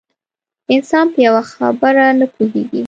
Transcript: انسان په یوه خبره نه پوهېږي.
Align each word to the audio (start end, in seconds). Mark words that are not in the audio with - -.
انسان 0.73 1.05
په 1.13 1.19
یوه 1.27 1.43
خبره 1.51 2.05
نه 2.19 2.25
پوهېږي. 2.33 2.79